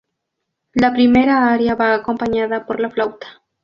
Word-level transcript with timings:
La 0.81 0.91
primera 0.91 1.51
aria 1.53 1.75
va 1.75 1.93
acompañada 1.93 2.65
por 2.65 2.79
la 2.79 2.89
flauta. 2.89 3.43